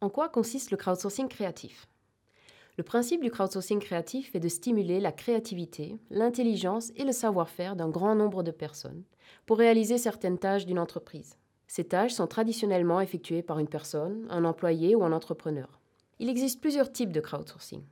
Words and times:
En 0.00 0.10
quoi 0.10 0.28
consiste 0.28 0.70
le 0.70 0.76
crowdsourcing 0.76 1.28
créatif? 1.28 1.86
Le 2.78 2.84
principe 2.84 3.22
du 3.22 3.30
crowdsourcing 3.30 3.80
créatif 3.80 4.34
est 4.34 4.40
de 4.40 4.48
stimuler 4.48 5.00
la 5.00 5.12
créativité, 5.12 5.98
l'intelligence 6.10 6.92
et 6.96 7.04
le 7.04 7.12
savoir-faire 7.12 7.74
d'un 7.76 7.88
grand 7.88 8.14
nombre 8.14 8.42
de 8.42 8.52
personnes 8.52 9.02
pour 9.46 9.58
réaliser 9.58 9.98
certaines 9.98 10.38
tâches 10.38 10.64
d'une 10.64 10.78
entreprise. 10.78 11.36
Ces 11.66 11.84
tâches 11.84 12.14
sont 12.14 12.26
traditionnellement 12.26 13.00
effectuées 13.00 13.42
par 13.42 13.58
une 13.58 13.68
personne, 13.68 14.26
un 14.30 14.44
employé 14.44 14.94
ou 14.94 15.04
un 15.04 15.12
entrepreneur. 15.12 15.77
Il 16.20 16.28
existe 16.28 16.60
plusieurs 16.60 16.90
types 16.90 17.12
de 17.12 17.20
crowdsourcing. 17.20 17.82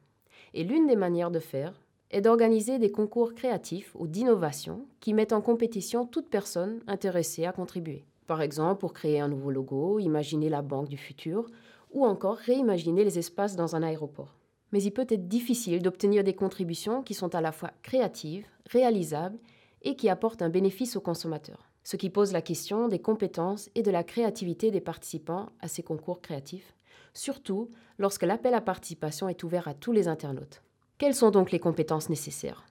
Et 0.52 0.64
l'une 0.64 0.86
des 0.86 0.96
manières 0.96 1.30
de 1.30 1.38
faire 1.38 1.80
est 2.10 2.20
d'organiser 2.20 2.78
des 2.78 2.90
concours 2.90 3.34
créatifs 3.34 3.92
ou 3.94 4.06
d'innovation 4.06 4.86
qui 5.00 5.14
mettent 5.14 5.32
en 5.32 5.40
compétition 5.40 6.06
toute 6.06 6.28
personne 6.28 6.80
intéressée 6.86 7.44
à 7.44 7.52
contribuer. 7.52 8.04
Par 8.26 8.42
exemple, 8.42 8.80
pour 8.80 8.92
créer 8.92 9.20
un 9.20 9.28
nouveau 9.28 9.50
logo, 9.50 9.98
imaginer 9.98 10.48
la 10.48 10.62
banque 10.62 10.88
du 10.88 10.96
futur 10.96 11.46
ou 11.92 12.04
encore 12.04 12.36
réimaginer 12.36 13.04
les 13.04 13.18
espaces 13.18 13.54
dans 13.56 13.76
un 13.76 13.82
aéroport. 13.82 14.34
Mais 14.72 14.82
il 14.82 14.90
peut 14.90 15.06
être 15.08 15.28
difficile 15.28 15.82
d'obtenir 15.82 16.24
des 16.24 16.34
contributions 16.34 17.02
qui 17.02 17.14
sont 17.14 17.34
à 17.34 17.40
la 17.40 17.52
fois 17.52 17.70
créatives, 17.82 18.46
réalisables 18.68 19.38
et 19.82 19.94
qui 19.94 20.08
apportent 20.08 20.42
un 20.42 20.48
bénéfice 20.48 20.96
aux 20.96 21.00
consommateurs. 21.00 21.70
Ce 21.84 21.96
qui 21.96 22.10
pose 22.10 22.32
la 22.32 22.42
question 22.42 22.88
des 22.88 22.98
compétences 22.98 23.70
et 23.76 23.82
de 23.82 23.92
la 23.92 24.02
créativité 24.02 24.72
des 24.72 24.80
participants 24.80 25.50
à 25.60 25.68
ces 25.68 25.84
concours 25.84 26.20
créatifs, 26.20 26.75
surtout 27.14 27.70
lorsque 27.98 28.22
l'appel 28.22 28.54
à 28.54 28.60
participation 28.60 29.28
est 29.28 29.42
ouvert 29.44 29.68
à 29.68 29.74
tous 29.74 29.92
les 29.92 30.08
internautes. 30.08 30.62
Quelles 30.98 31.14
sont 31.14 31.30
donc 31.30 31.50
les 31.50 31.60
compétences 31.60 32.08
nécessaires? 32.08 32.66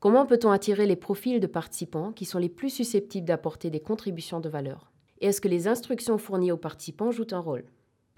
Comment 0.00 0.26
peut-on 0.26 0.50
attirer 0.50 0.86
les 0.86 0.96
profils 0.96 1.40
de 1.40 1.46
participants 1.46 2.12
qui 2.12 2.24
sont 2.24 2.38
les 2.38 2.48
plus 2.48 2.70
susceptibles 2.70 3.26
d'apporter 3.26 3.70
des 3.70 3.80
contributions 3.80 4.40
de 4.40 4.48
valeur? 4.48 4.90
Et 5.20 5.26
est-ce 5.26 5.40
que 5.40 5.48
les 5.48 5.68
instructions 5.68 6.18
fournies 6.18 6.52
aux 6.52 6.56
participants 6.56 7.10
jouent 7.10 7.26
un 7.32 7.38
rôle? 7.38 7.64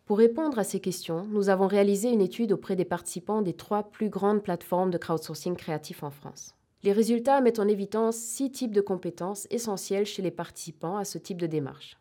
Pour 0.05 0.19
répondre 0.19 0.59
à 0.59 0.65
ces 0.65 0.81
questions, 0.81 1.27
nous 1.27 1.49
avons 1.49 1.67
réalisé 1.67 2.11
une 2.11 2.21
étude 2.21 2.53
auprès 2.53 2.77
des 2.77 2.85
participants 2.85 3.43
des 3.43 3.53
trois 3.55 3.85
plus 3.85 4.11
grandes 4.11 4.43
plateformes 4.43 4.91
de 4.91 4.98
crowdsourcing 4.98 5.57
créatif 5.57 6.03
en 6.03 6.11
France. 6.11 6.55
Les 6.83 6.93
résultats 6.93 7.41
mettent 7.41 7.61
en 7.61 7.69
évidence 7.69 8.17
six 8.17 8.51
types 8.51 8.75
de 8.75 8.81
compétences 8.81 9.47
essentielles 9.51 10.07
chez 10.07 10.23
les 10.23 10.33
participants 10.33 10.97
à 10.97 11.05
ce 11.05 11.19
type 11.19 11.41
de 11.41 11.47
démarche. 11.47 11.97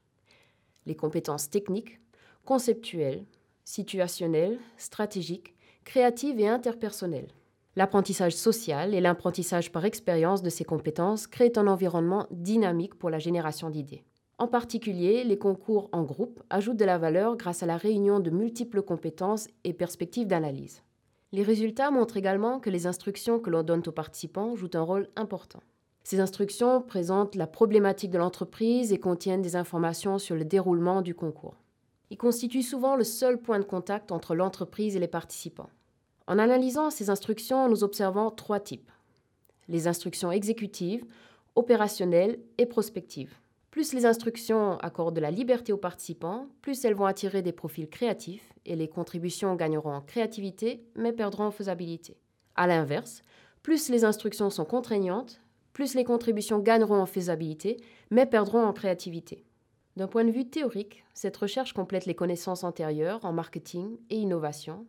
Les 0.88 0.96
compétences 0.96 1.50
techniques, 1.50 2.00
conceptuelles, 2.46 3.26
situationnelles, 3.66 4.60
stratégiques, 4.78 5.54
créatives 5.84 6.40
et 6.40 6.48
interpersonnelles. 6.48 7.34
L'apprentissage 7.76 8.36
social 8.36 8.94
et 8.94 9.00
l'apprentissage 9.00 9.72
par 9.72 9.86
expérience 9.86 10.42
de 10.42 10.50
ces 10.50 10.66
compétences 10.66 11.26
créent 11.26 11.58
un 11.58 11.68
environnement 11.68 12.28
dynamique 12.32 12.96
pour 12.96 13.10
la 13.10 13.20
génération 13.20 13.70
d'idées. 13.70 14.04
En 14.38 14.48
particulier, 14.48 15.24
les 15.24 15.38
concours 15.38 15.88
en 15.92 16.04
groupe 16.04 16.42
ajoutent 16.50 16.78
de 16.78 16.86
la 16.86 16.98
valeur 16.98 17.38
grâce 17.38 17.64
à 17.64 17.68
la 17.68 17.78
réunion 17.78 18.20
de 18.20 18.30
multiples 18.30 18.82
compétences 18.82 19.48
et 19.64 19.72
perspectives 19.72 20.28
d'analyse. 20.28 20.82
Les 21.32 21.44
résultats 21.44 21.92
montrent 21.92 22.18
également 22.18 22.60
que 22.60 22.70
les 22.70 22.88
instructions 22.88 23.40
que 23.40 23.50
l'on 23.50 23.64
donne 23.64 23.84
aux 23.86 23.92
participants 23.92 24.56
jouent 24.56 24.72
un 24.74 24.82
rôle 24.82 25.08
important. 25.16 25.62
Ces 26.04 26.20
instructions 26.20 26.82
présentent 26.82 27.36
la 27.36 27.48
problématique 27.48 28.12
de 28.12 28.18
l'entreprise 28.18 28.92
et 28.92 29.00
contiennent 29.00 29.42
des 29.42 29.56
informations 29.56 30.18
sur 30.18 30.36
le 30.36 30.44
déroulement 30.44 31.02
du 31.02 31.16
concours. 31.16 31.56
Ils 32.12 32.18
constituent 32.18 32.62
souvent 32.62 32.98
le 32.98 33.06
seul 33.06 33.42
point 33.42 33.58
de 33.58 33.64
contact 33.64 34.12
entre 34.12 34.36
l'entreprise 34.36 34.98
et 34.98 35.00
les 35.00 35.08
participants. 35.08 35.70
En 36.28 36.40
analysant 36.40 36.90
ces 36.90 37.10
instructions, 37.10 37.70
nous 37.70 37.86
observons 37.86 38.30
trois 38.32 38.60
types. 38.60 38.92
Les 39.70 39.88
instructions 39.88 40.30
exécutives, 40.30 41.06
opérationnelles 41.56 42.38
et 42.58 42.66
prospectives. 42.66 43.34
Plus 43.72 43.94
les 43.94 44.06
instructions 44.06 44.78
accordent 44.80 45.16
de 45.16 45.22
la 45.22 45.32
liberté 45.32 45.72
aux 45.72 45.78
participants, 45.78 46.48
plus 46.62 46.84
elles 46.84 46.96
vont 46.96 47.06
attirer 47.06 47.42
des 47.42 47.54
profils 47.54 47.90
créatifs 47.90 48.52
et 48.66 48.76
les 48.76 48.90
contributions 48.90 49.56
gagneront 49.56 49.94
en 49.94 50.02
créativité 50.02 50.84
mais 50.98 51.14
perdront 51.14 51.46
en 51.46 51.52
faisabilité. 51.52 52.18
A 52.56 52.68
l'inverse, 52.68 53.22
plus 53.64 53.88
les 53.88 54.04
instructions 54.04 54.50
sont 54.50 54.66
contraignantes, 54.66 55.40
plus 55.72 55.96
les 55.96 56.04
contributions 56.04 56.60
gagneront 56.60 57.00
en 57.00 57.06
faisabilité 57.06 57.78
mais 58.10 58.26
perdront 58.26 58.66
en 58.66 58.74
créativité. 58.74 59.46
D'un 59.98 60.08
point 60.08 60.24
de 60.24 60.32
vue 60.32 60.46
théorique, 60.46 61.04
cette 61.14 61.36
recherche 61.36 61.74
complète 61.74 62.06
les 62.06 62.16
connaissances 62.16 62.64
antérieures 62.64 63.26
en 63.26 63.34
marketing 63.34 63.98
et 64.10 64.16
innovation 64.16 64.86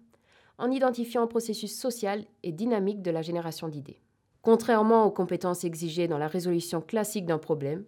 en 0.59 0.71
identifiant 0.71 1.23
un 1.23 1.27
processus 1.27 1.77
social 1.77 2.25
et 2.45 2.53
dynamique 2.53 3.03
de 3.03 3.11
la 3.11 3.23
génération 3.23 3.69
d'idées. 3.69 4.01
Contrairement 4.43 5.05
aux 5.05 5.11
compétences 5.11 5.65
exigées 5.65 6.07
dans 6.07 6.19
la 6.19 6.29
résolution 6.29 6.81
classique 6.81 7.27
d'un 7.27 7.39
problème, 7.39 7.85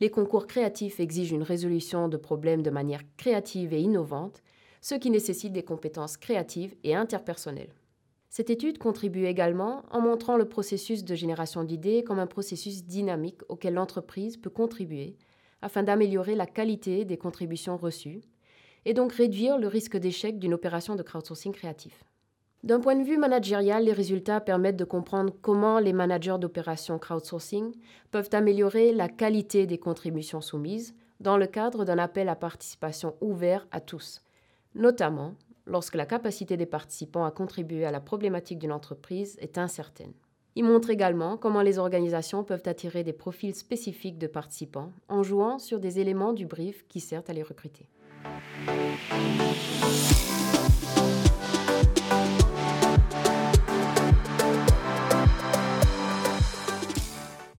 les 0.00 0.10
concours 0.10 0.46
créatifs 0.46 1.00
exigent 1.00 1.34
une 1.34 1.42
résolution 1.42 2.08
de 2.08 2.16
problèmes 2.16 2.62
de 2.62 2.70
manière 2.70 3.02
créative 3.16 3.72
et 3.72 3.80
innovante, 3.80 4.42
ce 4.82 4.94
qui 4.94 5.10
nécessite 5.10 5.52
des 5.52 5.64
compétences 5.64 6.16
créatives 6.16 6.74
et 6.84 6.94
interpersonnelles. 6.94 7.72
Cette 8.28 8.50
étude 8.50 8.78
contribue 8.78 9.24
également 9.24 9.84
en 9.90 10.00
montrant 10.00 10.36
le 10.36 10.48
processus 10.48 11.04
de 11.04 11.14
génération 11.14 11.64
d'idées 11.64 12.04
comme 12.04 12.18
un 12.18 12.26
processus 12.26 12.84
dynamique 12.84 13.40
auquel 13.48 13.74
l'entreprise 13.74 14.36
peut 14.36 14.50
contribuer 14.50 15.16
afin 15.62 15.82
d'améliorer 15.82 16.34
la 16.34 16.46
qualité 16.46 17.04
des 17.04 17.16
contributions 17.16 17.76
reçues 17.76 18.20
et 18.84 18.94
donc 18.94 19.12
réduire 19.12 19.58
le 19.58 19.66
risque 19.66 19.96
d'échec 19.96 20.38
d'une 20.38 20.54
opération 20.54 20.94
de 20.94 21.02
crowdsourcing 21.02 21.52
créatif. 21.52 22.04
D'un 22.64 22.80
point 22.80 22.96
de 22.96 23.04
vue 23.04 23.18
managérial, 23.18 23.84
les 23.84 23.92
résultats 23.92 24.40
permettent 24.40 24.76
de 24.76 24.84
comprendre 24.84 25.32
comment 25.42 25.78
les 25.78 25.92
managers 25.92 26.38
d'opérations 26.40 26.98
crowdsourcing 26.98 27.72
peuvent 28.10 28.30
améliorer 28.32 28.92
la 28.92 29.08
qualité 29.08 29.66
des 29.66 29.78
contributions 29.78 30.40
soumises 30.40 30.94
dans 31.20 31.36
le 31.36 31.46
cadre 31.46 31.84
d'un 31.84 31.98
appel 31.98 32.28
à 32.28 32.34
participation 32.34 33.14
ouvert 33.20 33.66
à 33.70 33.80
tous, 33.80 34.22
notamment 34.74 35.34
lorsque 35.66 35.94
la 35.94 36.06
capacité 36.06 36.56
des 36.56 36.66
participants 36.66 37.24
à 37.24 37.30
contribuer 37.30 37.84
à 37.84 37.90
la 37.90 38.00
problématique 38.00 38.58
d'une 38.58 38.72
entreprise 38.72 39.36
est 39.40 39.58
incertaine. 39.58 40.12
Il 40.58 40.64
montre 40.64 40.90
également 40.90 41.36
comment 41.36 41.62
les 41.62 41.78
organisations 41.78 42.42
peuvent 42.42 42.64
attirer 42.66 43.04
des 43.04 43.12
profils 43.12 43.54
spécifiques 43.54 44.18
de 44.18 44.26
participants 44.26 44.90
en 45.08 45.22
jouant 45.22 45.60
sur 45.60 45.78
des 45.78 46.00
éléments 46.00 46.32
du 46.32 46.46
brief 46.46 46.84
qui 46.88 46.98
servent 46.98 47.22
à 47.28 47.32
les 47.32 47.44
recruter. 47.44 47.86